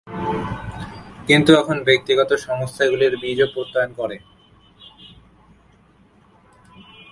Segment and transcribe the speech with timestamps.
[1.27, 4.17] কিন্তু এখন ব্যক্তিগত সংস্থাগুলির বীজ ও প্রত্যয়ন করে।